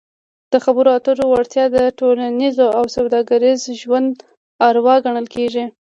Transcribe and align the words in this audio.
د 0.51 0.53
خبرو 0.65 0.89
اترو 0.97 1.25
وړتیا 1.29 1.65
د 1.75 1.77
ټولنیز 1.99 2.55
او 2.77 2.83
سوداګریز 2.95 3.59
ژوند 3.81 4.13
اروا 4.67 4.95
ګڼل 5.05 5.27
کیږي. 5.35 5.65